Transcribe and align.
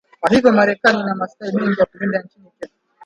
kwa 0.19 0.29
hivyo 0.29 0.51
Marekani 0.51 0.99
ina 0.99 1.15
maslahi 1.15 1.55
mengi 1.55 1.79
ya 1.79 1.85
kulinda 1.85 2.21
nchini 2.21 2.45
Kenya 2.59 2.71